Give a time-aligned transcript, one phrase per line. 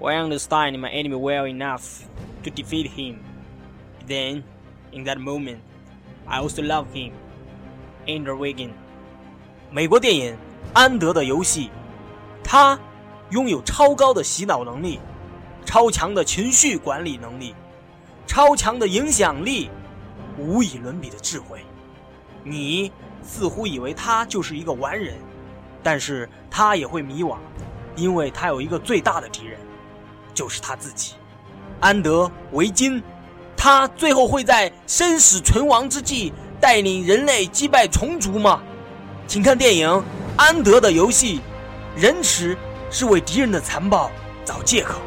[0.00, 2.08] When I understand my enemy well enough
[2.42, 3.18] to defeat him,
[4.08, 4.42] then,
[4.92, 5.58] in that moment,
[6.26, 7.12] I also love him.
[8.06, 8.70] Andrew Wiggin。
[9.70, 10.32] 美国电影
[10.72, 11.66] 《安德的游戏》，
[12.42, 12.80] 他
[13.28, 14.98] 拥有超高的洗脑能力，
[15.66, 17.54] 超强的情绪管理能力，
[18.26, 19.68] 超强的影响力，
[20.38, 21.60] 无以伦比的智慧。
[22.42, 22.90] 你
[23.22, 25.18] 似乎以为他就是一个完人，
[25.82, 27.36] 但是他也会迷惘，
[27.96, 29.60] 因为他有一个最大的敌人，
[30.40, 31.12] 就是他自己。
[31.80, 33.02] 安德维金，
[33.54, 38.62] 他最后会在生死存亡之际带领人类击败虫族吗？
[39.26, 39.86] 请看电影
[40.38, 41.40] 《安德的游戏》，
[41.94, 42.56] 仁慈
[42.90, 44.10] 是为敌人的残暴
[44.42, 45.02] 找借口。